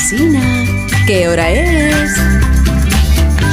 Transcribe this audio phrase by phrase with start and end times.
[0.00, 0.64] Alsina,
[1.06, 2.10] ¿qué hora es?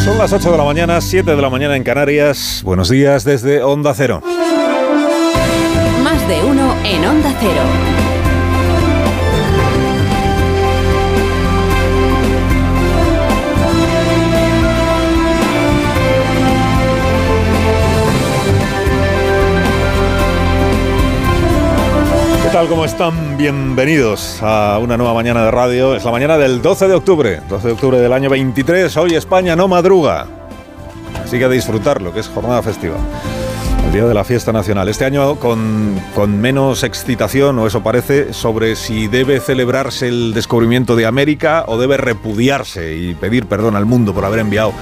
[0.05, 2.61] Son las 8 de la mañana, 7 de la mañana en Canarias.
[2.63, 4.21] Buenos días desde Onda Cero.
[6.01, 7.96] Más de uno en Onda Cero.
[22.57, 22.69] Tal?
[22.69, 23.37] ¿Cómo están?
[23.37, 25.95] Bienvenidos a una nueva mañana de radio.
[25.95, 28.97] Es la mañana del 12 de octubre, 12 de octubre del año 23.
[28.97, 30.25] Hoy España no madruga.
[31.23, 32.95] Así que a disfrutarlo, que es jornada festiva.
[33.85, 34.89] El día de la fiesta nacional.
[34.89, 40.95] Este año con, con menos excitación, o eso parece, sobre si debe celebrarse el descubrimiento
[40.95, 44.73] de América o debe repudiarse y pedir perdón al mundo por haber enviado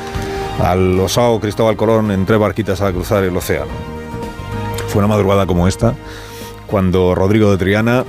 [0.63, 3.71] al osado Cristóbal Colón en tres barquitas a cruzar el océano.
[4.88, 5.94] Fue una madrugada como esta
[6.67, 8.03] cuando Rodrigo de Triana,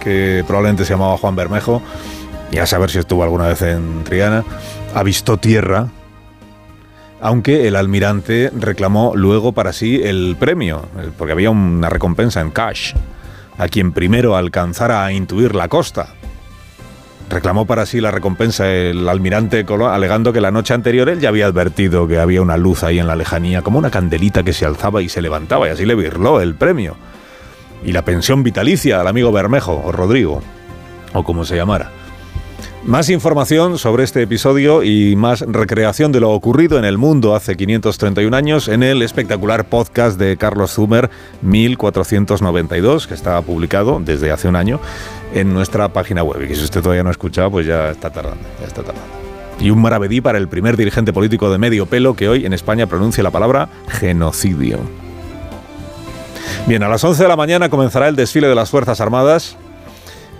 [0.00, 1.82] que probablemente se llamaba Juan Bermejo,
[2.50, 4.44] y a saber si estuvo alguna vez en Triana,
[4.94, 5.88] avistó tierra,
[7.20, 10.82] aunque el almirante reclamó luego para sí el premio,
[11.16, 12.94] porque había una recompensa en cash,
[13.58, 16.08] a quien primero alcanzara a intuir la costa.
[17.30, 21.46] Reclamó para sí la recompensa el almirante alegando que la noche anterior él ya había
[21.46, 25.00] advertido que había una luz ahí en la lejanía, como una candelita que se alzaba
[25.00, 26.96] y se levantaba, y así le virló el premio
[27.84, 30.42] y la pensión vitalicia al amigo Bermejo o Rodrigo,
[31.12, 31.90] o como se llamara.
[32.84, 37.56] Más información sobre este episodio y más recreación de lo ocurrido en el mundo hace
[37.56, 41.08] 531 años en el espectacular podcast de Carlos Zumer
[41.42, 44.80] 1492, que está publicado desde hace un año
[45.32, 46.42] en nuestra página web.
[46.42, 49.08] Y si usted todavía no ha escuchado, pues ya está tardando, ya está tardando.
[49.60, 52.88] Y un maravedí para el primer dirigente político de medio pelo que hoy en España
[52.88, 54.80] pronuncia la palabra genocidio.
[56.66, 59.56] Bien, a las 11 de la mañana comenzará el desfile de las Fuerzas Armadas,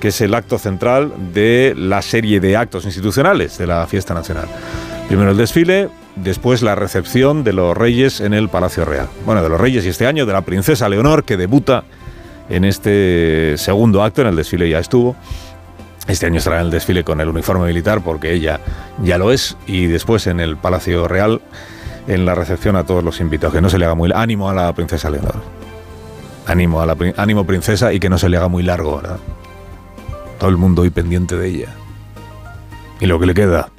[0.00, 4.46] que es el acto central de la serie de actos institucionales de la fiesta nacional.
[5.08, 9.08] Primero el desfile, después la recepción de los reyes en el Palacio Real.
[9.26, 11.84] Bueno, de los reyes y este año de la princesa Leonor, que debuta
[12.48, 15.16] en este segundo acto, en el desfile ya estuvo.
[16.08, 18.60] Este año estará en el desfile con el uniforme militar porque ella
[19.02, 19.56] ya lo es.
[19.66, 21.40] Y después en el Palacio Real,
[22.08, 23.54] en la recepción a todos los invitados.
[23.54, 25.61] Que no se le haga muy ánimo a la princesa Leonor.
[26.46, 29.18] Ánimo, a la, ánimo princesa y que no se le haga muy largo, ¿verdad?
[30.38, 31.68] Todo el mundo hoy pendiente de ella.
[33.00, 33.70] Y lo que le queda.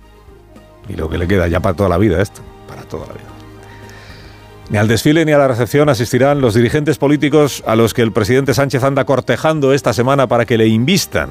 [0.88, 2.41] Y lo que le queda ya para toda la vida esto.
[2.68, 3.34] Para toda la vida.
[4.69, 8.12] Ni al desfile ni a la recepción asistirán los dirigentes políticos a los que el
[8.12, 11.30] presidente Sánchez anda cortejando esta semana para que le invistan.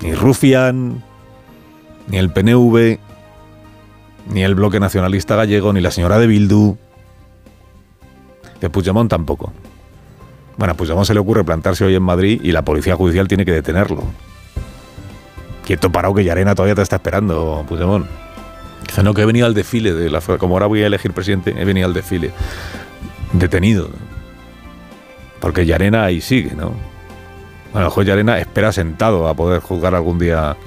[0.00, 1.02] Ni Rufián,
[2.08, 2.98] ni el PNV,
[4.32, 6.76] ni el Bloque Nacionalista Gallego, ni la señora de Bildu.
[8.60, 9.52] De Puigdemont tampoco.
[10.60, 13.46] Bueno, a Puigdemont se le ocurre plantarse hoy en Madrid y la policía judicial tiene
[13.46, 14.02] que detenerlo.
[15.64, 18.04] Quieto parado que Yarena todavía te está esperando, Puigdemont.
[18.86, 21.54] Dice, no, que he venido al desfile de la Como ahora voy a elegir presidente,
[21.56, 22.30] he venido al desfile.
[23.32, 23.88] Detenido.
[25.40, 26.74] Porque Yarena ahí sigue, ¿no?
[27.72, 30.58] Bueno, el juez Yarena espera sentado a poder juzgar algún día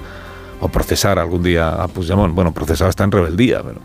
[0.60, 2.34] o procesar algún día a Puigdemont.
[2.34, 3.78] Bueno, procesado está en rebeldía, pero...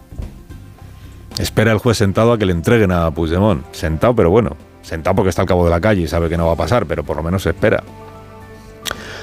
[1.38, 3.64] Espera el juez sentado a que le entreguen a Puigdemont.
[3.74, 4.58] Sentado, pero bueno,
[4.90, 6.86] sentado porque está al cabo de la calle y sabe que no va a pasar,
[6.86, 7.84] pero por lo menos espera.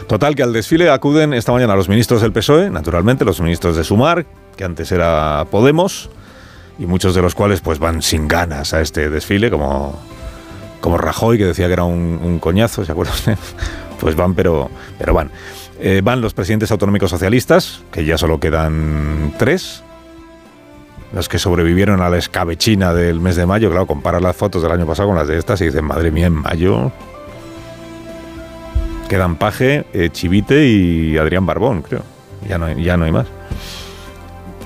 [0.07, 3.83] Total, que al desfile acuden esta mañana los ministros del PSOE, naturalmente, los ministros de
[3.83, 4.25] Sumar,
[4.57, 6.11] que antes era Podemos,
[6.79, 9.99] y muchos de los cuales pues van sin ganas a este desfile, como,
[10.81, 13.17] como Rajoy, que decía que era un, un coñazo, ¿se acuerdan?
[14.01, 15.31] pues van, pero, pero van.
[15.81, 19.83] Eh, van los presidentes autonómicos socialistas, que ya solo quedan tres,
[21.13, 24.73] los que sobrevivieron a la escabechina del mes de mayo, claro, comparas las fotos del
[24.73, 26.93] año pasado con las de estas y dicen, madre mía, en mayo
[29.09, 32.03] quedan Paje, eh, Chivite y Adrián Barbón, creo.
[32.49, 33.27] Ya no hay, ya no hay más.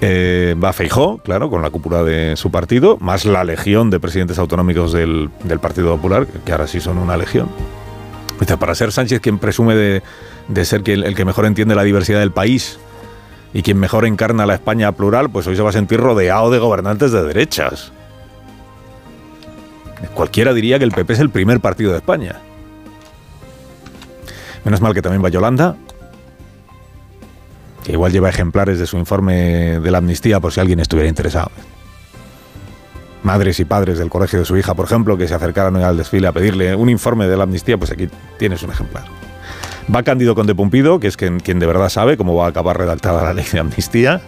[0.00, 4.38] Eh, va Feijó, claro, con la cúpula de su partido, más la legión de presidentes
[4.38, 7.48] autonómicos del, del Partido Popular, que ahora sí son una legión.
[8.38, 10.02] Dice, para ser Sánchez quien presume de,
[10.48, 12.78] de ser el, el que mejor entiende la diversidad del país
[13.52, 16.58] y quien mejor encarna la España plural, pues hoy se va a sentir rodeado de
[16.58, 17.92] gobernantes de derechas.
[20.14, 22.40] Cualquiera diría que el PP es el primer partido de España.
[24.64, 25.76] Menos mal que también va Yolanda,
[27.84, 31.50] que igual lleva ejemplares de su informe de la amnistía por si alguien estuviera interesado.
[33.22, 36.26] Madres y padres del colegio de su hija, por ejemplo, que se acercaran al desfile
[36.26, 38.08] a pedirle un informe de la amnistía, pues aquí
[38.38, 39.04] tienes un ejemplar.
[39.94, 43.24] Va Cándido Conde Pumpido, que es quien, de verdad sabe cómo va a acabar redactada
[43.24, 44.20] la ley de amnistía.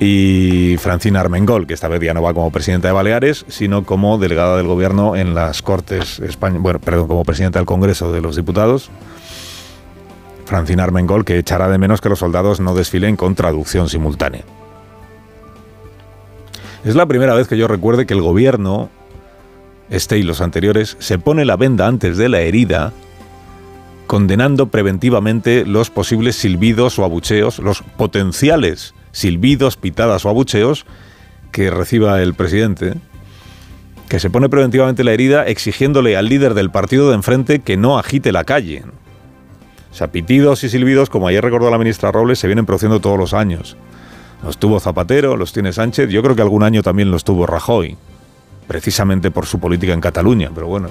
[0.00, 4.18] Y Francina Armengol, que esta vez ya no va como presidenta de Baleares, sino como
[4.18, 8.34] delegada del gobierno en las Cortes España, bueno, perdón, como presidenta del Congreso de los
[8.34, 8.90] Diputados.
[10.44, 14.42] Francina Armengol, que echará de menos que los soldados no desfilen con traducción simultánea.
[16.84, 18.90] Es la primera vez que yo recuerde que el gobierno,
[19.88, 22.92] este y los anteriores, se pone la venda antes de la herida,
[24.12, 30.84] condenando preventivamente los posibles silbidos o abucheos, los potenciales silbidos, pitadas o abucheos
[31.50, 32.92] que reciba el presidente,
[34.10, 37.98] que se pone preventivamente la herida exigiéndole al líder del partido de enfrente que no
[37.98, 38.82] agite la calle.
[39.90, 43.18] O sea, pitidos y silbidos, como ayer recordó la ministra Robles, se vienen produciendo todos
[43.18, 43.78] los años.
[44.44, 47.96] Los tuvo Zapatero, los tiene Sánchez, yo creo que algún año también los tuvo Rajoy,
[48.68, 50.90] precisamente por su política en Cataluña, pero bueno,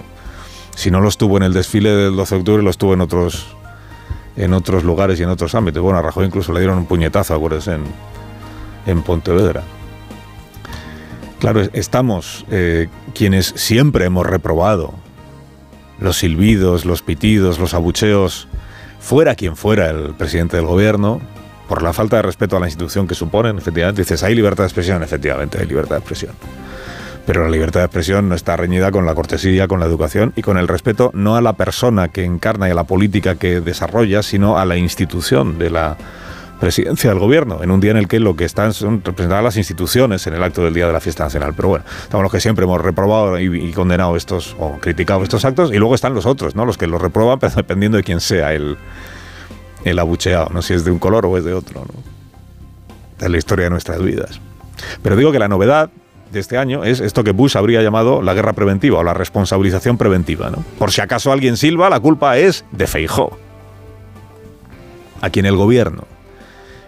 [0.76, 3.56] si no los tuvo en el desfile del 12 de octubre, los tuvo en otros,
[4.36, 5.82] en otros lugares y en otros ámbitos.
[5.82, 7.84] Bueno, a Rajoy incluso le dieron un puñetazo, acuérdense, en,
[8.86, 9.64] en Pontevedra.
[11.40, 14.94] Claro, estamos eh, quienes siempre hemos reprobado
[16.00, 18.48] los silbidos, los pitidos, los abucheos,
[19.00, 21.20] fuera quien fuera el presidente del gobierno,
[21.68, 24.68] por la falta de respeto a la institución que suponen, efectivamente, dices, ¿hay libertad de
[24.68, 25.02] expresión?
[25.04, 26.34] Efectivamente, hay libertad de expresión.
[27.32, 30.42] Pero la libertad de expresión no está reñida con la cortesía, con la educación y
[30.42, 34.22] con el respeto no a la persona que encarna y a la política que desarrolla,
[34.22, 35.96] sino a la institución de la
[36.60, 39.56] presidencia del gobierno, en un día en el que lo que están son representadas las
[39.56, 41.54] instituciones en el acto del día de la fiesta nacional.
[41.56, 45.72] Pero bueno, estamos los que siempre hemos reprobado y, condenado estos, o criticado estos actos,
[45.72, 46.66] y luego están los otros, ¿no?
[46.66, 48.76] Los que los reprueban, pero dependiendo de quién sea el,
[49.86, 51.86] el abucheado, no si es de un color o es de otro.
[53.22, 54.42] Es la historia de nuestras vidas.
[55.02, 55.92] Pero digo que la novedad
[56.32, 59.98] de este año es esto que Bush habría llamado la guerra preventiva o la responsabilización
[59.98, 60.50] preventiva.
[60.50, 60.64] ¿no?
[60.80, 63.38] Por si acaso alguien silba, la culpa es de Feijó.
[65.22, 66.06] A quien el gobierno,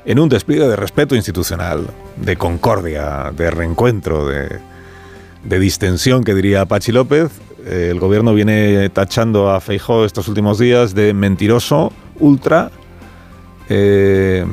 [0.05, 1.87] en un despliegue de respeto institucional,
[2.17, 4.59] de concordia, de reencuentro, de,
[5.43, 7.29] distensión que diría Pachi López,
[7.65, 12.71] eh, el gobierno viene tachando a Feijó estos últimos días de mentiroso, ultra,
[13.69, 14.45] eh,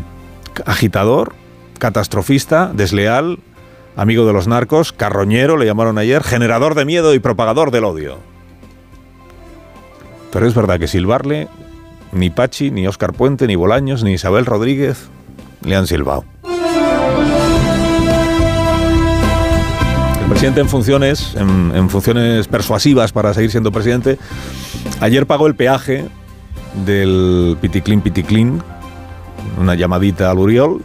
[0.66, 1.34] agitador,
[1.78, 3.38] catastrofista, desleal,
[3.96, 8.19] amigo de los narcos, carroñero, le llamaron ayer, generador de miedo y propagador del odio.
[10.32, 11.48] Pero es verdad que silbarle,
[12.12, 15.08] ni Pachi, ni Óscar Puente, ni Bolaños, ni Isabel Rodríguez
[15.64, 16.25] le han silbado.
[20.22, 24.19] El presidente en funciones, en, funciones persuasivas para seguir siendo presidente,
[25.00, 26.06] ayer pagó el peaje
[26.84, 28.62] del Piticlin Piticlin,
[29.58, 30.82] una llamadita al Uriol,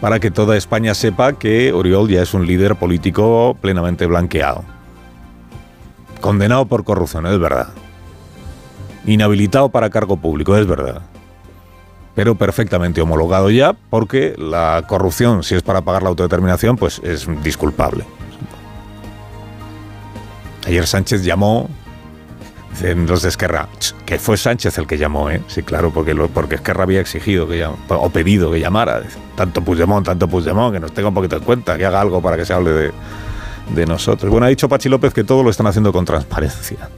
[0.00, 4.64] para que toda España sepa que Oriol ya es un líder político plenamente blanqueado.
[6.20, 7.68] Condenado por corrupción, es verdad.
[9.06, 11.02] Inhabilitado para cargo público, es verdad.
[12.14, 17.28] Pero perfectamente homologado ya porque la corrupción, si es para pagar la autodeterminación, pues es
[17.42, 18.04] disculpable.
[20.66, 21.68] Ayer Sánchez llamó
[22.76, 23.68] Dicen los de Esquerra,
[24.04, 25.40] que fue Sánchez el que llamó, ¿eh?
[25.48, 29.02] Sí, claro, porque, lo, porque Esquerra había exigido que o pedido que llamara.
[29.36, 32.36] Tanto Puigdemont, tanto Puigdemont, que nos tenga un poquito en cuenta, que haga algo para
[32.36, 32.92] que se hable de,
[33.74, 34.30] de nosotros.
[34.30, 36.88] Bueno, ha dicho Pachi López que todo lo están haciendo con transparencia.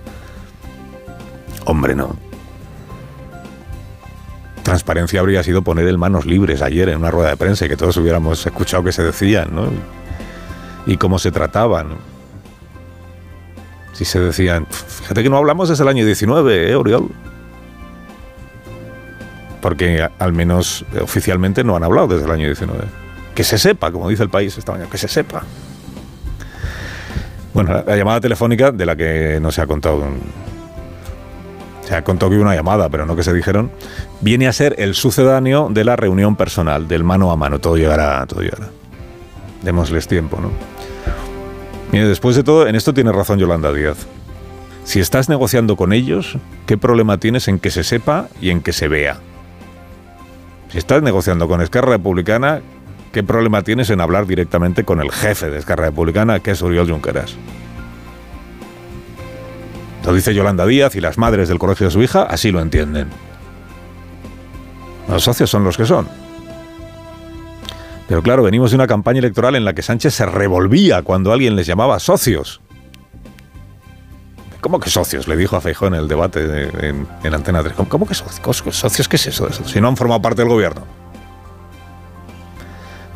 [1.64, 2.16] Hombre, no.
[4.62, 7.76] Transparencia habría sido poner el manos libres ayer en una rueda de prensa y que
[7.76, 9.68] todos hubiéramos escuchado que se decían, ¿no?
[10.86, 11.96] Y cómo se trataban.
[13.92, 17.08] Si se decían, fíjate que no hablamos desde el año 19, ¿eh, Oriol?
[19.60, 22.84] Porque al menos oficialmente no han hablado desde el año 19.
[23.34, 25.42] Que se sepa, como dice el país esta mañana, que se sepa.
[27.54, 30.04] Bueno, la, llamada telefónica de la que no se ha contado.
[31.86, 33.70] Se ha contado que hubo una llamada, pero no que se dijeron.
[34.20, 37.58] Viene a ser el sucedáneo de la reunión personal, del mano a mano.
[37.58, 38.68] Todo llegará, todo llegará.
[39.62, 40.50] Démosles tiempo, ¿no?
[41.90, 44.06] Mire, después de todo, en esto tiene razón Yolanda Díaz.
[44.84, 48.72] Si estás negociando con ellos, ¿qué problema tienes en que se sepa y en que
[48.72, 49.18] se vea?
[50.70, 52.60] Si estás negociando con Esquerra Republicana,
[53.12, 56.90] ¿qué problema tienes en hablar directamente con el jefe de Esquerra Republicana, que es Uriol
[56.90, 57.36] Junqueras?
[60.04, 63.08] Lo dice Yolanda Díaz y las madres del colegio de su hija así lo entienden.
[65.08, 66.08] Los socios son los que son.
[68.08, 71.56] Pero claro, venimos de una campaña electoral en la que Sánchez se revolvía cuando alguien
[71.56, 72.60] les llamaba socios.
[74.68, 75.26] ¿Cómo que socios?
[75.26, 77.74] Le dijo a Feijó en el debate en, Antena 3.
[77.88, 78.76] ¿Cómo, que socios?
[78.76, 80.82] ¿Socios qué es eso, Si no han formado parte del gobierno.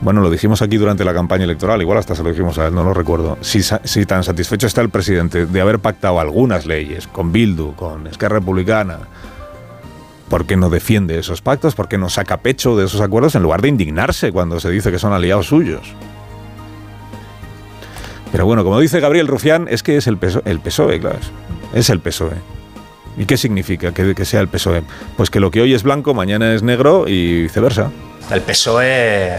[0.01, 2.75] Bueno, lo dijimos aquí durante la campaña electoral, igual hasta se lo dijimos a él,
[2.75, 3.37] no lo recuerdo.
[3.43, 8.07] Si, si tan satisfecho está el presidente de haber pactado algunas leyes con Bildu, con
[8.07, 9.01] Esquerra Republicana,
[10.31, 11.75] ¿Por qué no defiende esos pactos?
[11.75, 14.91] ¿Por qué no saca pecho de esos acuerdos en lugar de indignarse cuando se dice
[14.91, 15.95] que son aliados suyos?
[18.33, 21.19] Pero bueno, como dice Gabriel Rufián, es que es el, PSOE, el PSOE, claro.
[21.75, 22.37] Es el PSOE.
[23.19, 24.83] ¿Y qué significa que, que sea el PSOE?
[25.19, 27.91] Pues que lo que hoy es blanco, mañana es negro y viceversa.
[28.31, 29.37] El PSOE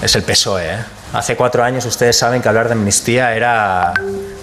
[0.00, 0.64] es el PSOE.
[0.64, 0.78] ¿eh?
[1.12, 3.94] Hace cuatro años ustedes saben que hablar de amnistía era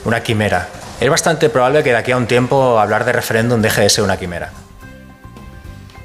[0.04, 0.68] una quimera.
[1.00, 4.04] Es bastante probable que de aquí a un tiempo hablar de referéndum deje de ser
[4.04, 4.52] una quimera.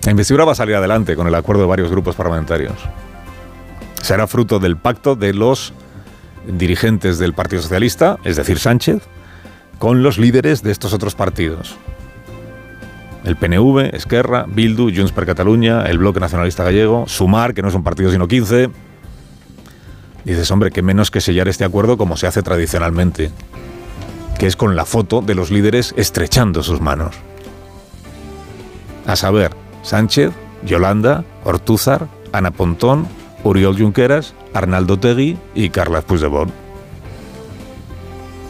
[0.04, 2.76] La investidura va a salir adelante con el acuerdo de varios grupos parlamentarios.
[4.02, 5.72] Será fruto del pacto de los
[6.46, 9.02] dirigentes del Partido Socialista, es decir, Sánchez,
[9.78, 11.76] con los líderes de estos otros partidos.
[13.24, 17.74] El PNV, Esquerra, Bildu, Junts per Catalunya, el Bloque Nacionalista Gallego, Sumar, que no es
[17.74, 18.70] un partido sino 15.
[20.24, 23.30] Dices, hombre, que menos que sellar este acuerdo como se hace tradicionalmente,
[24.38, 27.16] que es con la foto de los líderes estrechando sus manos.
[29.06, 29.52] A saber,
[29.82, 30.32] Sánchez,
[30.64, 33.06] Yolanda, Ortúzar, Ana Pontón,
[33.42, 36.52] Uriol Junqueras, Arnaldo Tegui y Carles Puigdemont.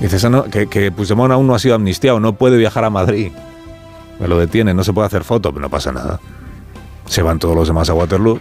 [0.00, 3.32] Dices que, que Puigdemont aún no ha sido amnistiado, no puede viajar a Madrid.
[4.20, 6.20] Me lo detiene, no se puede hacer foto, pero no pasa nada.
[7.06, 8.40] Se van todos los demás a Waterloo.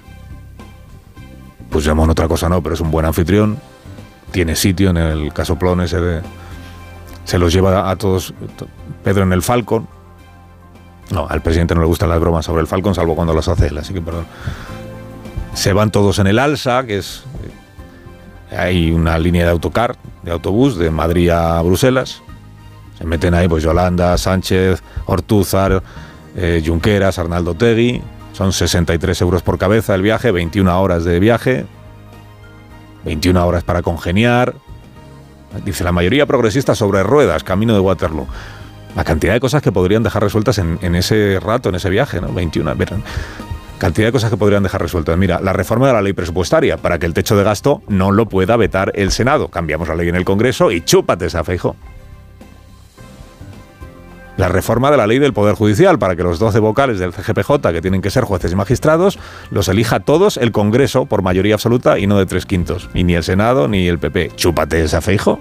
[1.69, 3.57] Puigdemont otra cosa no, pero es un buen anfitrión.
[4.31, 6.21] Tiene sitio en el casoplón ese de...
[7.23, 8.33] Se los lleva a todos
[9.03, 9.87] Pedro en el Falcon.
[11.11, 13.67] No, al presidente no le gustan las bromas sobre el Falcon, salvo cuando las hace
[13.67, 14.25] él, así que perdón.
[15.53, 17.23] Se van todos en el Alsa, que es...
[18.51, 22.21] Hay una línea de autocar, de autobús, de Madrid a Bruselas.
[22.97, 25.83] Se meten ahí, pues Yolanda, Sánchez, Ortúzar,
[26.35, 28.01] eh, Junqueras, Arnaldo Tegui.
[28.33, 31.65] Son 63 euros por cabeza el viaje, 21 horas de viaje,
[33.05, 34.55] 21 horas para congeniar.
[35.65, 38.27] Dice la mayoría progresista sobre ruedas, camino de Waterloo.
[38.95, 42.21] La cantidad de cosas que podrían dejar resueltas en, en ese rato, en ese viaje,
[42.21, 42.31] ¿no?
[42.31, 42.75] 21.
[43.77, 45.15] Cantidad de cosas que podrían dejar resueltas.
[45.17, 48.27] Mira, la reforma de la ley presupuestaria para que el techo de gasto no lo
[48.27, 49.49] pueda vetar el Senado.
[49.49, 51.75] Cambiamos la ley en el Congreso y chúpate esa feijo.
[54.37, 57.71] La reforma de la ley del Poder Judicial para que los 12 vocales del CGPJ,
[57.71, 59.19] que tienen que ser jueces y magistrados,
[59.51, 62.89] los elija todos el Congreso por mayoría absoluta y no de tres quintos.
[62.93, 64.31] Y ni el Senado ni el PP.
[64.35, 65.39] Chúpate esa feijo.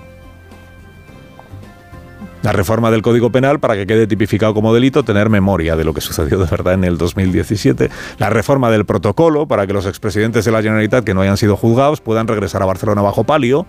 [2.46, 5.92] La reforma del Código Penal para que quede tipificado como delito tener memoria de lo
[5.92, 7.90] que sucedió de verdad en el 2017.
[8.18, 11.56] La reforma del protocolo para que los expresidentes de la Generalitat que no hayan sido
[11.56, 13.66] juzgados puedan regresar a Barcelona bajo palio,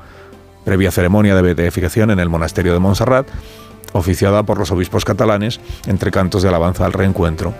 [0.64, 3.28] previa ceremonia de beatificación en el monasterio de Montserrat,
[3.94, 7.56] oficiada por los obispos catalanes entre cantos de alabanza al reencuentro.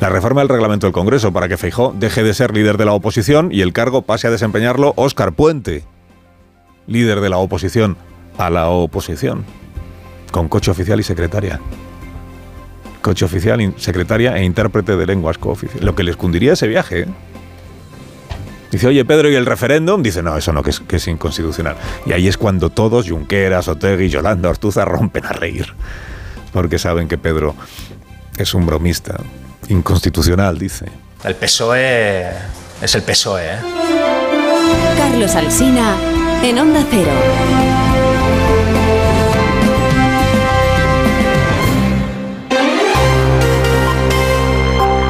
[0.00, 2.92] La reforma del reglamento del Congreso para que Feijó deje de ser líder de la
[2.92, 5.82] oposición y el cargo pase a desempeñarlo Óscar Puente,
[6.86, 7.96] líder de la oposición
[8.38, 9.44] a la oposición,
[10.30, 11.60] con coche oficial y secretaria.
[13.02, 15.84] Coche oficial, secretaria e intérprete de lenguas cooficiales.
[15.84, 17.02] Lo que les cundiría ese viaje.
[17.02, 17.06] ¿eh?
[18.70, 20.02] Dice, oye Pedro, ¿y el referéndum?
[20.02, 21.76] Dice, no, eso no, que es, que es inconstitucional.
[22.06, 25.74] Y ahí es cuando todos, Junqueras, Otegui, Yolanda, Ortuza, rompen a reír.
[26.52, 27.54] Porque saben que Pedro
[28.36, 29.16] es un bromista.
[29.68, 30.86] Inconstitucional, dice.
[31.24, 32.30] El PSOE
[32.80, 33.44] es el PSOE.
[33.44, 33.58] ¿eh?
[34.96, 35.96] Carlos Alsina,
[36.42, 37.87] en Onda Cero.